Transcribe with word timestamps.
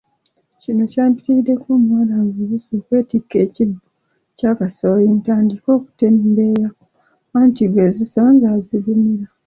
Kino 0.61 0.81
kyampitirirako 0.91 1.67
omuwala 1.77 2.13
avubuse 2.23 2.69
okwetikka 2.79 3.35
ekibbo 3.45 3.81
kya 4.37 4.51
kasooli 4.59 5.07
ntandike 5.19 5.67
okutembeeya 5.77 6.67
anti 7.39 7.63
gwe 7.71 7.85
zisanga 7.97 8.45
azigumira. 8.55 9.27